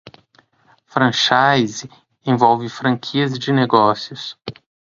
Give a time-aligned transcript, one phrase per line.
[0.87, 1.87] Franchise
[2.25, 4.35] envolve franquias de negócios.